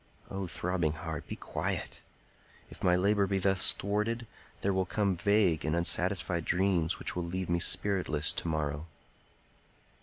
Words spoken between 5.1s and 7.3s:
vague and unsatisfied dreams which will